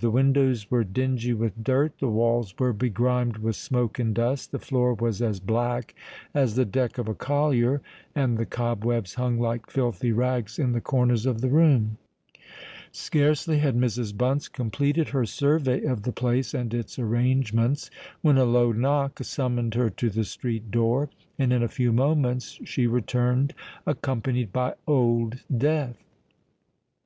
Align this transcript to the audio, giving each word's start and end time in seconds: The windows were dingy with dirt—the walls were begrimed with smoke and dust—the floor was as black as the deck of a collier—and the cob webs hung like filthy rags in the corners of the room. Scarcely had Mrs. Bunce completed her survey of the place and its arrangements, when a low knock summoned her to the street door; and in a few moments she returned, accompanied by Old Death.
The 0.00 0.10
windows 0.10 0.70
were 0.70 0.84
dingy 0.84 1.34
with 1.34 1.62
dirt—the 1.62 2.08
walls 2.08 2.54
were 2.58 2.72
begrimed 2.72 3.36
with 3.36 3.56
smoke 3.56 3.98
and 3.98 4.14
dust—the 4.14 4.58
floor 4.58 4.94
was 4.94 5.20
as 5.20 5.38
black 5.38 5.94
as 6.32 6.54
the 6.54 6.64
deck 6.64 6.96
of 6.96 7.08
a 7.08 7.14
collier—and 7.14 8.38
the 8.38 8.46
cob 8.46 8.86
webs 8.86 9.12
hung 9.16 9.38
like 9.38 9.68
filthy 9.68 10.10
rags 10.10 10.58
in 10.58 10.72
the 10.72 10.80
corners 10.80 11.26
of 11.26 11.42
the 11.42 11.50
room. 11.50 11.98
Scarcely 12.90 13.58
had 13.58 13.76
Mrs. 13.76 14.16
Bunce 14.16 14.48
completed 14.48 15.08
her 15.10 15.26
survey 15.26 15.82
of 15.84 16.04
the 16.04 16.12
place 16.12 16.54
and 16.54 16.72
its 16.72 16.98
arrangements, 16.98 17.90
when 18.22 18.38
a 18.38 18.46
low 18.46 18.72
knock 18.72 19.18
summoned 19.22 19.74
her 19.74 19.90
to 19.90 20.08
the 20.08 20.24
street 20.24 20.70
door; 20.70 21.10
and 21.38 21.52
in 21.52 21.62
a 21.62 21.68
few 21.68 21.92
moments 21.92 22.58
she 22.64 22.86
returned, 22.86 23.52
accompanied 23.86 24.54
by 24.54 24.72
Old 24.86 25.40
Death. 25.54 25.98